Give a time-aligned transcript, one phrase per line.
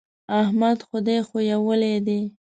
[0.41, 2.21] احمد خدای ښويولی دی.